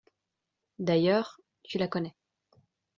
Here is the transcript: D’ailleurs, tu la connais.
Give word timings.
D’ailleurs, 0.79 1.39
tu 1.61 1.77
la 1.77 1.87
connais. 1.87 2.15